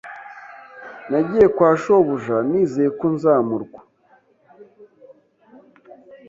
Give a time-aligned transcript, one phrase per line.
[1.09, 3.81] Nagiye kwa shobuja nizeye ko nzamurwa.